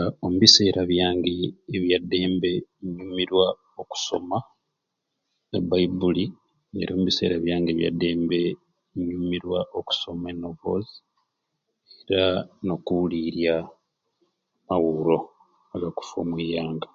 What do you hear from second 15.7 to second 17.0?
agakufa omuianga.